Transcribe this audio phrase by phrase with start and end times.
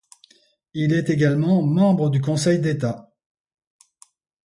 [0.73, 3.13] Il est également membre du Conseil d'État.